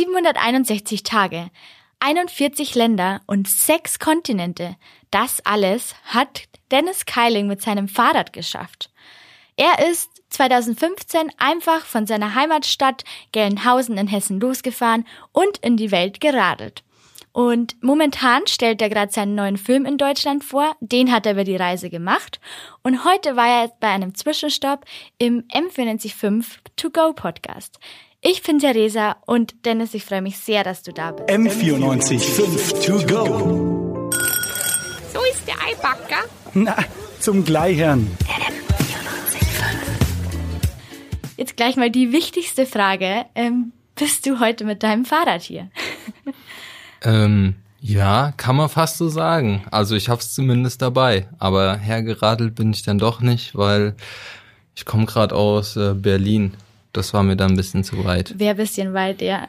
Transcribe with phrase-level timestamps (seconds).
[0.00, 1.50] 761 Tage,
[1.98, 4.76] 41 Länder und sechs Kontinente.
[5.10, 8.90] Das alles hat Dennis Keiling mit seinem Fahrrad geschafft.
[9.56, 16.22] Er ist 2015 einfach von seiner Heimatstadt Gelnhausen in Hessen losgefahren und in die Welt
[16.22, 16.82] geradelt.
[17.32, 20.74] Und momentan stellt er gerade seinen neuen Film in Deutschland vor.
[20.80, 22.40] Den hat er über die Reise gemacht.
[22.82, 24.86] Und heute war er bei einem Zwischenstopp
[25.18, 27.78] im M495 To Go Podcast.
[28.22, 31.30] Ich bin Theresa und Dennis, ich freue mich sehr, dass du da bist.
[31.30, 34.10] M94.5 To Go.
[35.10, 36.28] So ist der Eibacker.
[36.52, 36.76] Na,
[37.18, 38.14] zum Gleichern.
[41.38, 43.24] Jetzt gleich mal die wichtigste Frage.
[43.34, 45.70] Ähm, bist du heute mit deinem Fahrrad hier?
[47.02, 49.64] Ähm, ja, kann man fast so sagen.
[49.70, 53.94] Also ich hab's zumindest dabei, aber hergeradelt bin ich dann doch nicht, weil
[54.76, 56.52] ich komme gerade aus äh, Berlin.
[56.92, 58.38] Das war mir dann ein bisschen zu weit.
[58.38, 59.48] Wäre ein bisschen weit, ja.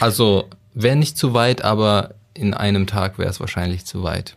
[0.00, 4.36] Also wäre nicht zu weit, aber in einem Tag wäre es wahrscheinlich zu weit.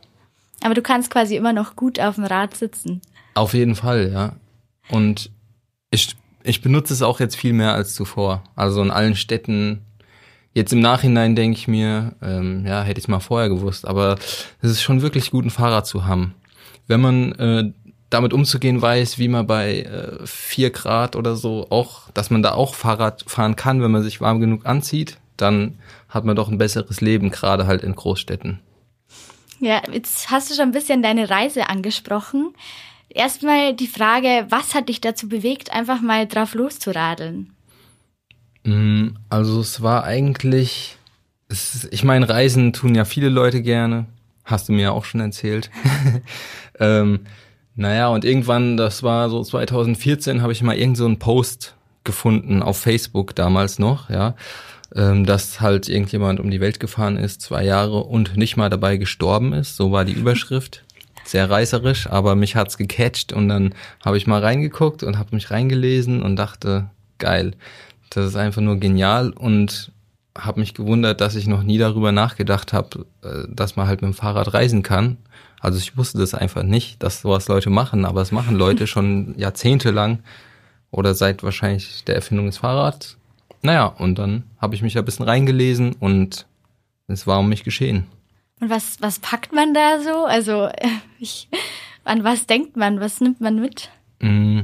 [0.64, 3.02] Aber du kannst quasi immer noch gut auf dem Rad sitzen.
[3.34, 4.36] Auf jeden Fall, ja.
[4.90, 5.32] Und
[5.90, 8.44] ich, ich benutze es auch jetzt viel mehr als zuvor.
[8.56, 9.82] Also in allen Städten
[10.54, 14.18] Jetzt im Nachhinein denke ich mir, ähm, ja, hätte ich es mal vorher gewusst, aber
[14.62, 16.36] es ist schon wirklich gut, ein Fahrrad zu haben.
[16.88, 17.72] Wenn man äh,
[18.14, 22.54] damit umzugehen weiß, wie man bei äh, 4 Grad oder so auch, dass man da
[22.54, 26.58] auch Fahrrad fahren kann, wenn man sich warm genug anzieht, dann hat man doch ein
[26.58, 28.60] besseres Leben, gerade halt in Großstädten.
[29.60, 32.54] Ja, jetzt hast du schon ein bisschen deine Reise angesprochen.
[33.10, 37.54] Erstmal die Frage, was hat dich dazu bewegt, einfach mal drauf loszuradeln?
[38.64, 40.98] Mm, also es war eigentlich,
[41.48, 44.06] es, ich meine, Reisen tun ja viele Leute gerne.
[44.46, 45.72] Hast du mir ja auch schon erzählt.
[46.80, 47.22] ähm,
[47.76, 52.62] naja, und irgendwann, das war so 2014, habe ich mal irgend so einen Post gefunden
[52.62, 54.36] auf Facebook damals noch, ja,
[54.96, 58.98] ähm, dass halt irgendjemand um die Welt gefahren ist, zwei Jahre und nicht mal dabei
[58.98, 59.76] gestorben ist.
[59.76, 60.84] So war die Überschrift.
[61.26, 63.74] Sehr reißerisch, aber mich hat's gecatcht und dann
[64.04, 67.54] habe ich mal reingeguckt und habe mich reingelesen und dachte, geil,
[68.10, 69.93] das ist einfach nur genial und
[70.38, 74.12] habe mich gewundert, dass ich noch nie darüber nachgedacht habe, äh, dass man halt mit
[74.12, 75.18] dem Fahrrad reisen kann.
[75.60, 79.36] Also ich wusste das einfach nicht, dass sowas Leute machen, aber es machen Leute schon
[79.38, 80.20] jahrzehntelang
[80.92, 83.18] oder seit wahrscheinlich der Erfindung des Fahrrads.
[83.62, 86.46] Naja, und dann habe ich mich ein bisschen reingelesen und
[87.08, 88.08] es war um mich geschehen.
[88.60, 90.26] Und was, was packt man da so?
[90.26, 90.70] Also
[91.20, 91.48] ich,
[92.04, 93.00] an was denkt man?
[93.00, 93.90] Was nimmt man mit?
[94.20, 94.62] Mm,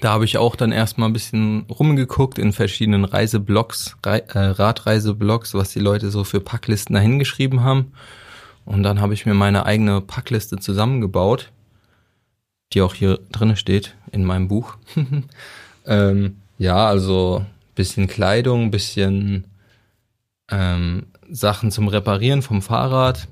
[0.00, 5.54] da habe ich auch dann erstmal ein bisschen rumgeguckt in verschiedenen Reiseblogs, Re äh, Radreiseblogs,
[5.54, 7.92] was die Leute so für Packlisten dahingeschrieben haben.
[8.64, 11.50] Und dann habe ich mir meine eigene Packliste zusammengebaut,
[12.72, 14.76] die auch hier drinne steht in meinem Buch.
[15.86, 19.44] ähm, ja, also bisschen Kleidung, bisschen
[20.50, 23.28] ähm, Sachen zum Reparieren vom Fahrrad,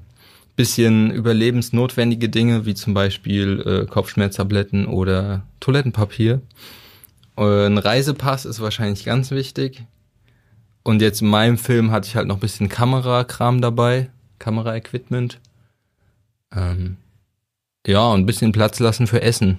[0.56, 6.40] bisschen überlebensnotwendige Dinge, wie zum Beispiel äh, Kopfschmerztabletten oder Toilettenpapier.
[7.36, 9.84] Äh, ein Reisepass ist wahrscheinlich ganz wichtig.
[10.82, 14.08] Und jetzt in meinem Film hatte ich halt noch bisschen Kamerakram dabei,
[14.38, 15.40] Kameraequipment.
[16.54, 16.96] Ähm,
[17.86, 19.58] ja, und ein bisschen Platz lassen für Essen.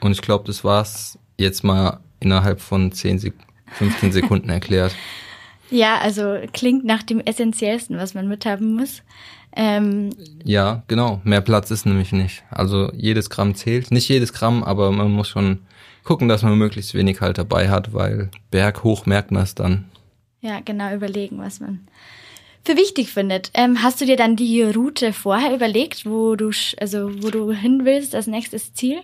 [0.00, 3.34] Und ich glaube, das war's jetzt mal innerhalb von 10 Sek
[3.74, 4.94] 15 Sekunden erklärt.
[5.74, 9.02] Ja, also klingt nach dem Essentiellsten, was man mithaben muss.
[9.56, 10.10] Ähm,
[10.44, 11.20] ja, genau.
[11.24, 12.44] Mehr Platz ist nämlich nicht.
[12.48, 13.90] Also jedes Gramm zählt.
[13.90, 15.60] Nicht jedes Gramm, aber man muss schon
[16.04, 19.86] gucken, dass man möglichst wenig halt dabei hat, weil berghoch merkt man es dann.
[20.40, 21.88] Ja, genau, überlegen, was man
[22.64, 23.50] für wichtig findet.
[23.54, 27.84] Ähm, hast du dir dann die Route vorher überlegt, wo du, also wo du hin
[27.84, 29.00] willst als nächstes Ziel?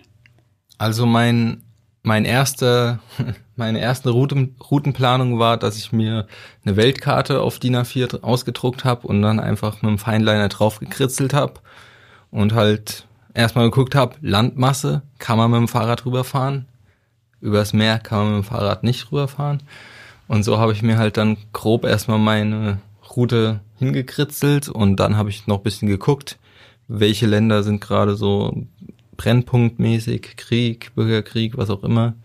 [0.77, 1.63] Also mein
[2.03, 2.99] mein erster,
[3.55, 6.27] meine erste Routen, Routenplanung war, dass ich mir
[6.65, 11.33] eine Weltkarte auf DIN A4 ausgedruckt habe und dann einfach mit dem Feinliner drauf gekritzelt
[11.33, 11.55] habe
[12.31, 16.65] und halt erstmal geguckt habe, Landmasse, kann man mit dem Fahrrad rüberfahren?
[17.39, 19.63] Übers Meer kann man mit dem Fahrrad nicht rüberfahren.
[20.27, 22.79] Und so habe ich mir halt dann grob erstmal meine
[23.15, 26.39] Route hingekritzelt und dann habe ich noch ein bisschen geguckt,
[26.87, 28.65] welche Länder sind gerade so
[29.21, 32.15] brennpunktmäßig, Krieg, Bürgerkrieg, was auch immer,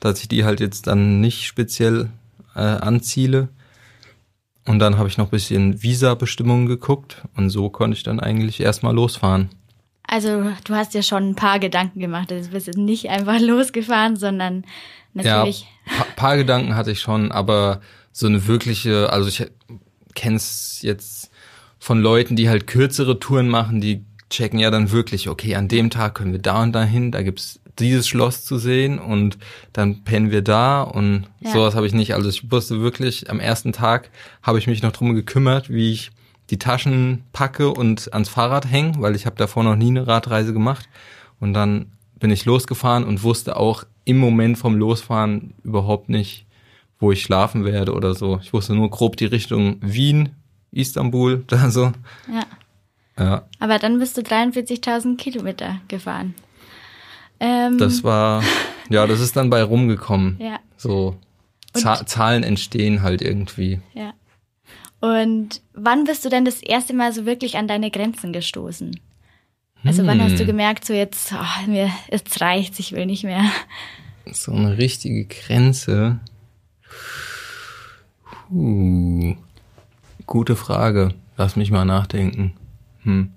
[0.00, 2.08] dass ich die halt jetzt dann nicht speziell
[2.54, 3.48] äh, anziele.
[4.64, 8.94] Und dann habe ich noch bisschen Visa-Bestimmungen geguckt und so konnte ich dann eigentlich erstmal
[8.94, 9.50] losfahren.
[10.08, 12.32] Also du hast ja schon ein paar Gedanken gemacht.
[12.32, 14.64] Also du bist jetzt nicht einfach losgefahren, sondern
[15.12, 15.66] natürlich.
[15.86, 17.80] Ja, pa paar Gedanken hatte ich schon, aber
[18.12, 19.46] so eine wirkliche, also ich
[20.14, 21.30] kenne es jetzt
[21.78, 25.90] von Leuten, die halt kürzere Touren machen, die checken ja dann wirklich, okay, an dem
[25.90, 29.36] Tag können wir da und dahin, da gibt's dieses Schloss zu sehen und
[29.72, 31.50] dann pennen wir da und Ja.
[31.52, 32.14] sowas habe ich nicht.
[32.14, 34.10] Also ich wusste wirklich, am ersten Tag
[34.42, 36.10] habe ich mich noch drum gekümmert, wie ich
[36.50, 40.52] die Taschen packe und ans Fahrrad hänge, weil ich habe davor noch nie eine Radreise
[40.52, 40.88] gemacht.
[41.38, 46.46] Und dann bin ich losgefahren und wusste auch im Moment vom Losfahren überhaupt nicht,
[46.98, 48.38] wo ich schlafen werde oder so.
[48.42, 50.30] Ich wusste nur grob die Richtung Wien,
[50.72, 51.92] Istanbul, da so.
[52.32, 52.44] Ja.
[53.18, 56.34] Ja, Aber dann bist du 43.000 Kilometer gefahren.
[57.40, 58.42] Ähm, das war,
[58.90, 60.36] ja, das ist dann bei rumgekommen.
[60.38, 61.16] ja, So
[61.72, 63.80] Za Zahlen entstehen halt irgendwie.
[63.94, 64.12] ja.
[65.00, 68.98] Und wann bist du denn das erste Mal so wirklich an deine Grenzen gestoßen?
[69.84, 70.46] Also wann hast du Hm.
[70.46, 73.44] gemerkt, so jetzt, oh, mir, jetzt reicht's, ich will nicht mehr.
[74.32, 76.18] So eine richtige Grenze.
[78.48, 79.36] Puh.
[80.26, 81.14] Gute Frage.
[81.36, 82.54] Lass mich mal nachdenken.
[83.06, 83.32] Hm.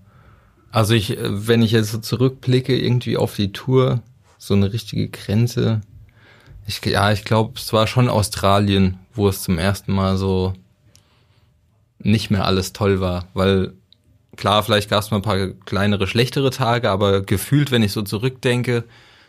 [0.71, 4.01] Also ich, äh, wenn ich jetzt so zurückblicke, irgendwie auf die Tour,
[4.37, 5.81] so eine richtige Grenze.
[6.67, 10.53] Ich, ja, ich glaube, es war schon Australien, wo es zum ersten Mal so
[11.99, 13.73] nicht mehr alles toll war, weil
[14.37, 18.01] klar, vielleicht gab es mal ein paar kleinere, schlechtere Tage, aber gefühlt, wenn ich so
[18.03, 18.85] zurückdenke,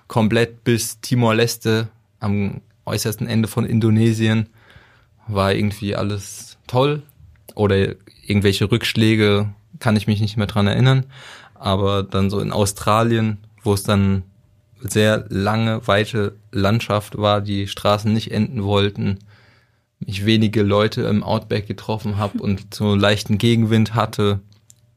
[0.07, 1.89] komplett bis Timor-Leste
[2.21, 4.49] am äußersten Ende von Indonesien
[5.27, 7.03] war irgendwie alles toll
[7.55, 7.95] oder
[8.27, 11.07] irgendwelche Rückschläge kann ich mich nicht mehr dran erinnern,
[11.55, 14.23] aber dann so in Australien, wo es dann
[14.81, 19.19] sehr lange, weite Landschaft war, die Straßen nicht enden wollten,
[20.01, 24.41] ich wenige Leute im Outback getroffen habe und so leichten Gegenwind hatte,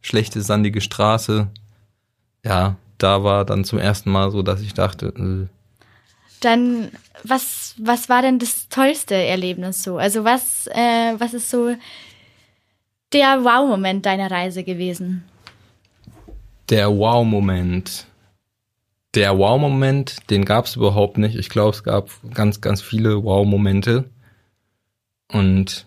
[0.02, 1.48] schlechte sandige Straße.
[2.46, 5.48] Ja, da war dann zum ersten Mal so, dass ich dachte, äh,
[6.40, 6.90] Dann,
[7.24, 9.98] was, was war denn das tollste Erlebnis so?
[9.98, 11.76] Also was, äh, was ist so
[13.14, 15.24] der Wow-Moment deiner Reise gewesen?
[16.70, 18.08] der Wow-Moment.
[19.14, 21.36] Der Wow-Moment, den gab es überhaupt nicht.
[21.36, 24.06] Ich glaube, es gab ganz, ganz viele Wow-Momente.
[25.32, 25.86] Und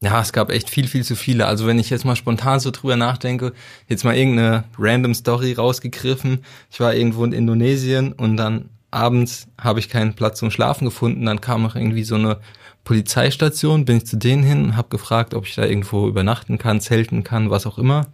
[0.00, 1.46] ja, es gab echt viel, viel zu viele.
[1.46, 3.52] Also wenn ich jetzt mal spontan so drüber nachdenke,
[3.88, 6.44] jetzt mal irgendeine random Story rausgegriffen.
[6.70, 11.26] Ich war irgendwo in Indonesien und dann abends habe ich keinen Platz zum Schlafen gefunden.
[11.26, 12.38] Dann kam noch irgendwie so eine
[12.86, 16.80] Polizeistation, bin ich zu denen hin und habe gefragt, ob ich da irgendwo übernachten kann,
[16.80, 18.06] zelten kann, was auch immer.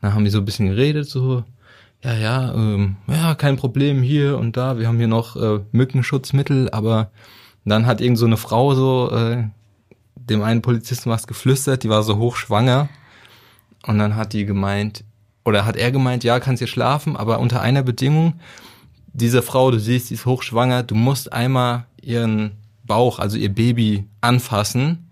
[0.00, 1.44] Dann haben die so ein bisschen geredet, so,
[2.02, 6.68] ja, ja, ähm, ja, kein Problem hier und da, wir haben hier noch äh, Mückenschutzmittel,
[6.70, 7.12] aber
[7.64, 9.44] dann hat irgend so eine Frau so äh,
[10.16, 12.88] dem einen Polizisten was geflüstert, die war so hochschwanger
[13.86, 15.04] und dann hat die gemeint,
[15.44, 18.40] oder hat er gemeint, ja, kannst hier schlafen, aber unter einer Bedingung,
[19.12, 22.56] diese Frau, du siehst, die ist hochschwanger, du musst einmal ihren
[22.88, 25.08] Bauch, also ihr Baby anfassen,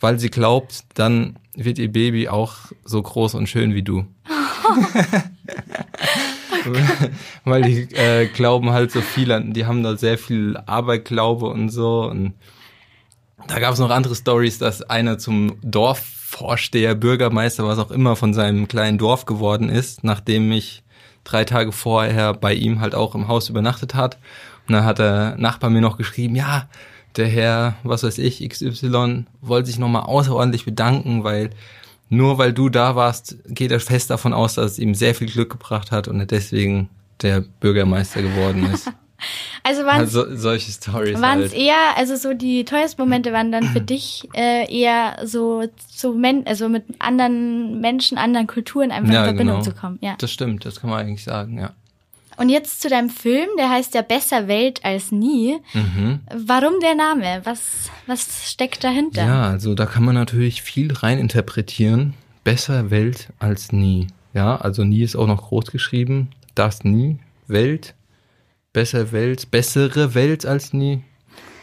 [0.00, 4.06] weil sie glaubt, dann wird ihr Baby auch so groß und schön wie du.
[7.44, 11.70] weil die äh, glauben halt so viel an, die haben da sehr viel Aberglaube und
[11.70, 12.02] so.
[12.02, 12.34] Und
[13.48, 18.34] da gab es noch andere Stories, dass einer zum Dorfvorsteher, Bürgermeister, was auch immer, von
[18.34, 20.82] seinem kleinen Dorf geworden ist, nachdem ich
[21.24, 24.18] drei Tage vorher bei ihm halt auch im Haus übernachtet hat.
[24.66, 26.68] Und dann hat der Nachbar mir noch geschrieben, ja,
[27.16, 31.50] der Herr, was weiß ich, XY, wollte sich nochmal außerordentlich bedanken, weil
[32.08, 35.28] nur weil du da warst, geht er fest davon aus, dass es ihm sehr viel
[35.28, 36.88] Glück gebracht hat und er deswegen
[37.22, 38.90] der Bürgermeister geworden ist.
[39.62, 41.60] Also waren es Also solche Stories Waren es halt.
[41.60, 46.46] eher, also so die teuersten Momente waren dann für dich äh, eher so so Men
[46.46, 49.98] also mit anderen Menschen, anderen Kulturen einfach in Verbindung zu kommen.
[50.02, 50.16] Ja.
[50.18, 51.70] Das stimmt, das kann man eigentlich sagen, ja.
[52.36, 55.58] Und jetzt zu deinem Film, der heißt ja Besser Welt als nie.
[55.72, 56.20] Mhm.
[56.34, 57.40] Warum der Name?
[57.44, 59.24] Was was steckt dahinter?
[59.24, 62.14] Ja, also da kann man natürlich viel rein interpretieren.
[62.44, 64.06] Besser Welt als nie.
[64.32, 66.30] Ja, also nie ist auch noch groß geschrieben.
[66.54, 67.18] Das nie.
[67.48, 67.94] Welt.
[68.72, 69.50] Besser Welt.
[69.50, 71.02] Bessere Welt als nie.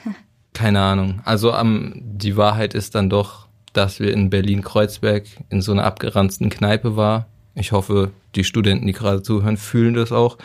[0.53, 1.21] Keine Ahnung.
[1.23, 6.49] Also am, die Wahrheit ist dann doch, dass wir in Berlin-Kreuzberg in so einer abgeranzten
[6.49, 7.27] Kneipe war.
[7.55, 10.37] Ich hoffe, die Studenten, die gerade zuhören, fühlen das auch.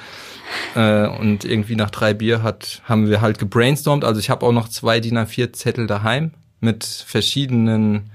[0.75, 4.05] Äh, und irgendwie nach drei Bier hat, haben wir halt gebrainstormt.
[4.05, 8.11] Also ich habe auch noch zwei DIN A4 Zettel daheim mit verschiedenen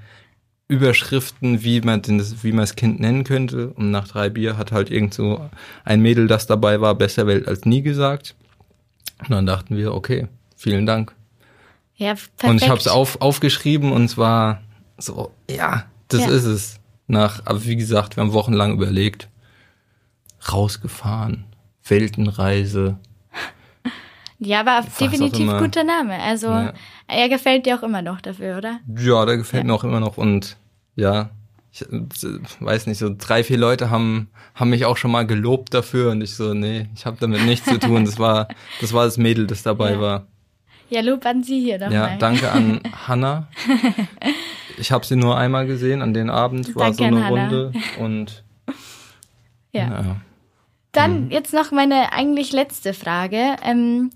[0.67, 3.69] Überschriften, wie man das, wie man das Kind nennen könnte.
[3.69, 5.49] Und nach drei Bier hat halt irgend so
[5.85, 8.35] ein Mädel, das dabei war, besser Welt als nie gesagt.
[9.19, 11.13] Und dann dachten wir, okay, vielen Dank.
[11.95, 12.43] Ja, perfekt.
[12.43, 14.61] Und ich habe es auf, aufgeschrieben und es war
[14.97, 16.27] so, ja, das Ja.
[16.29, 16.79] ist es.
[17.07, 19.29] Nach, aber wie gesagt, wir haben wochenlang überlegt,
[20.51, 21.45] rausgefahren,
[21.83, 22.97] Weltenreise.
[24.39, 25.57] Ja, aber definitiv immer.
[25.59, 26.19] guter Name.
[26.21, 26.73] Also Ja.
[27.07, 28.79] er gefällt dir auch immer noch dafür, oder?
[28.97, 29.67] Ja, der gefällt Ja.
[29.67, 30.57] mir auch immer noch und
[30.95, 31.29] ja,
[31.71, 31.87] ich äh,
[32.59, 36.19] weiß nicht, so drei, vier Leute haben, haben mich auch schon mal gelobt dafür und
[36.21, 38.03] ich so, nee, ich habe damit nichts zu tun.
[38.03, 38.49] Das war,
[38.81, 40.01] das war das Mädel, das dabei Ja.
[40.01, 40.27] war.
[40.89, 42.17] Ja, Lob an Sie hier Ja, nochmal.
[42.17, 43.47] danke an Hannah.
[44.77, 47.27] Ich habe sie nur einmal gesehen, an den Abend war Danke so eine.
[47.27, 48.43] Runde und
[49.71, 49.81] Ja.
[50.01, 50.15] ja.
[50.91, 53.55] Dann jetzt noch meine eigentlich letzte Frage.
[53.63, 54.11] Ähm,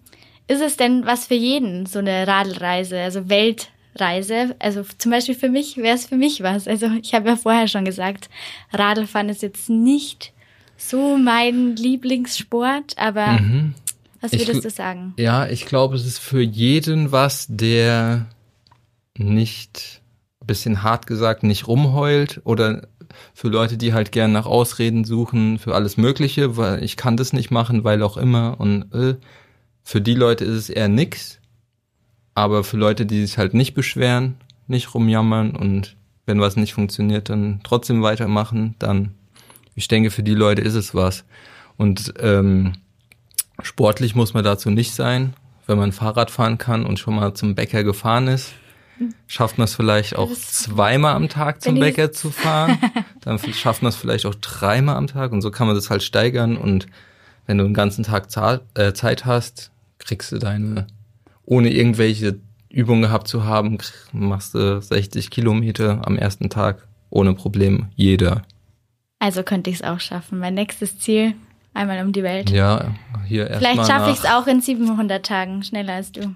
[0.47, 4.55] ist es denn was für jeden, so eine Radlreise, also Weltreise?
[4.59, 6.67] Also zum Beispiel für mich wäre es für mich was.
[6.67, 8.29] Also ich habe ja vorher schon gesagt,
[8.71, 10.33] Radlfahren ist jetzt nicht
[10.77, 13.73] so mein Lieblingssport, aber Mhm.
[14.21, 15.13] was Ich würdest gl- du sagen?
[15.17, 18.27] Ja, ich glaube, es ist für jeden was, der
[19.17, 20.01] nicht,
[20.47, 22.87] bisschen hart gesagt, nicht rumheult oder
[23.33, 27.33] für Leute, die halt gern nach Ausreden suchen für alles Mögliche, weil ich kann das
[27.33, 29.15] nicht machen, weil auch immer und äh,
[29.83, 31.39] für die Leute ist es eher nix,
[32.33, 34.35] aber für Leute, die sich halt nicht beschweren,
[34.67, 39.13] nicht rumjammern und wenn was nicht funktioniert, dann trotzdem weitermachen, dann,
[39.75, 41.23] ich denke, für die Leute ist es was.
[41.77, 42.73] Und ähm,
[43.61, 45.33] Sportlich muss man dazu nicht sein.
[45.65, 48.53] Wenn man Fahrrad fahren kann und schon mal zum Bäcker gefahren ist,
[49.27, 52.77] schafft man es vielleicht auch zweimal am Tag zum Bäcker zu fahren.
[53.21, 56.03] Dann schafft man es vielleicht auch dreimal am Tag und so kann man das halt
[56.03, 56.57] steigern.
[56.57, 56.87] Und
[57.45, 58.27] wenn du den ganzen Tag
[58.75, 60.87] äh, Zeit hast, kriegst du deine,
[61.45, 62.39] ohne irgendwelche
[62.69, 63.77] Übungen gehabt zu haben,
[64.11, 67.87] machst du 60 Kilometer am ersten Tag ohne Problem.
[67.95, 68.43] Jeder.
[69.19, 70.39] Also könnte ich es auch schaffen.
[70.39, 71.33] Mein nächstes Ziel,
[71.73, 72.49] einmal um die Welt.
[72.49, 73.73] Ja, hier erstmal.
[73.73, 76.33] Vielleicht schaffe ich es auch in 700 Tagen, schneller als du.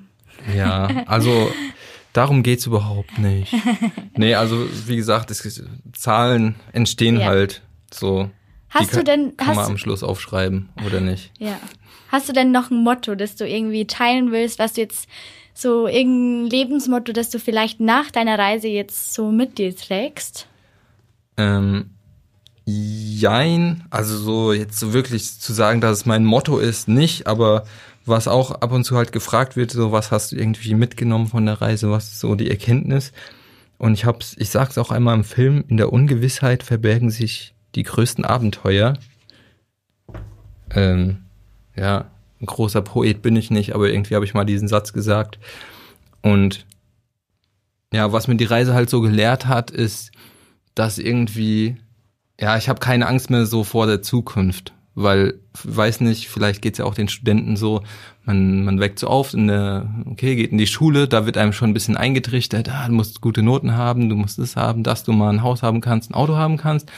[0.56, 1.52] Ja, also
[2.14, 3.54] darum geht's überhaupt nicht.
[4.18, 5.64] Nee, also wie gesagt, es,
[5.94, 7.28] Zahlen entstehen Ja.
[7.28, 8.30] halt so.
[8.70, 11.32] Hast Die du kann, denn- kann hast man am Schluss aufschreiben oder nicht?
[11.40, 11.58] Ja.
[12.10, 15.08] Hast du denn noch ein Motto, das du irgendwie teilen willst, was du jetzt
[15.54, 20.48] so irgendein Lebensmotto, das du vielleicht nach deiner Reise jetzt so mit dir trägst?
[21.38, 21.92] Ähm,
[22.66, 27.64] jein, also so jetzt so wirklich zu sagen, dass es mein Motto ist, nicht, aber
[28.06, 31.46] was auch ab und zu halt gefragt wird, so was hast du irgendwie mitgenommen von
[31.46, 33.12] der Reise, was ist so die Erkenntnis?
[33.78, 37.84] Und ich hab's, ich sag's auch einmal im Film, in der Ungewissheit verbergen sich die
[37.84, 38.94] größten Abenteuer.
[40.72, 41.26] Ähm,
[41.76, 45.40] ja, ein großer Poet bin ich nicht, aber irgendwie habe ich mal diesen Satz gesagt.
[46.22, 46.66] Und
[47.94, 50.12] ja, was mir die Reise halt so gelehrt hat, ist,
[50.76, 51.78] dass irgendwie,
[52.40, 56.78] ja, ich habe keine Angst mehr so vor der Zukunft, weil, weiß nicht, vielleicht geht's
[56.78, 57.84] ja auch den Studenten so,
[58.26, 61.54] man, man weckt so auf, in der, okay, geht in die Schule, da wird einem
[61.54, 65.04] schon ein bisschen eingetrichtert, ah, du musst gute Noten haben, du musst das haben, dass
[65.04, 66.92] du mal ein Haus haben kannst, ein Auto haben kannst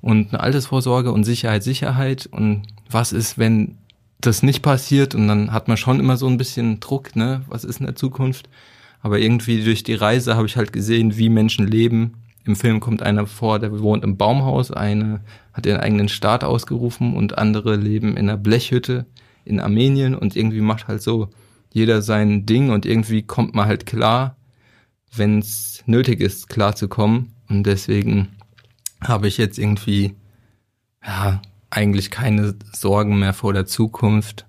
[0.00, 2.28] und eine Altersvorsorge und Sicherheit, Sicherheit.
[2.30, 3.78] Und was ist, wenn
[4.20, 5.14] das nicht passiert?
[5.14, 7.96] Und dann hat man schon immer so ein bisschen Druck, ne, was ist in der
[7.96, 8.48] Zukunft,
[9.00, 12.14] aber irgendwie durch die Reise habe ich halt gesehen, wie Menschen leben.
[12.44, 15.20] Im Film kommt einer vor, der wohnt im Baumhaus, eine
[15.52, 19.06] hat ihren eigenen Staat ausgerufen und andere leben in einer Blechhütte
[19.44, 21.30] in Armenien und irgendwie macht halt so
[21.72, 24.36] jeder sein Ding und irgendwie kommt man halt klar,
[25.14, 27.34] wenn es nötig ist, klarzukommen.
[27.48, 28.28] Und deswegen
[29.02, 30.14] habe ich jetzt irgendwie,
[31.04, 31.40] ja,
[31.70, 34.46] eigentlich keine Sorgen mehr vor der Zukunft,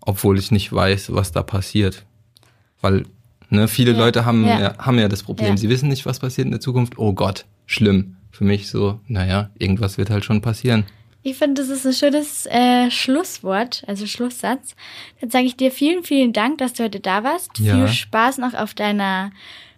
[0.00, 2.06] obwohl ich nicht weiß, was da passiert.
[2.80, 3.06] Weil
[3.54, 4.60] Ne, viele Ja, Leute haben ja.
[4.60, 4.78] ja.
[4.78, 5.56] haben ja das Problem, Ja.
[5.56, 6.98] sie wissen nicht, was passiert in der Zukunft.
[6.98, 8.16] Oh Gott, schlimm.
[8.30, 10.84] Für mich so, naja, irgendwas wird halt schon passieren.
[11.22, 14.74] Ich finde, das ist ein schönes äh, Schlusswort, also Schlusssatz.
[15.20, 17.58] Dann sage ich dir vielen, vielen Dank, dass du heute da warst.
[17.58, 17.76] Ja.
[17.76, 19.30] Viel Spaß noch auf deiner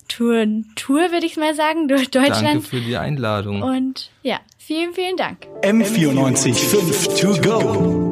[0.09, 2.67] Tour, Tour würde ich mal sagen, durch Danke Deutschland.
[2.67, 3.63] für die Einladung.
[3.63, 5.47] Und ja, vielen, vielen Dank.
[5.63, 8.06] M94 5 to go.